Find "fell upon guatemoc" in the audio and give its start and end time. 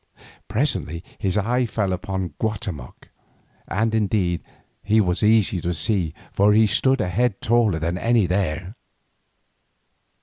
1.67-3.09